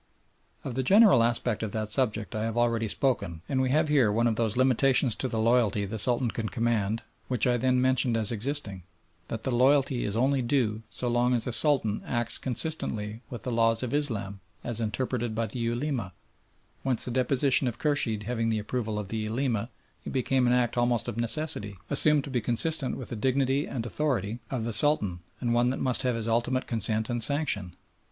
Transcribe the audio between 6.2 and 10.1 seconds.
can command which I then mentioned as existing that that loyalty